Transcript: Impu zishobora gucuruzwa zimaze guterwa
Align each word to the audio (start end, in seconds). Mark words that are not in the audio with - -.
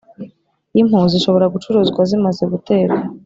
Impu 0.79 0.97
zishobora 1.11 1.51
gucuruzwa 1.53 2.01
zimaze 2.09 2.43
guterwa 2.51 2.97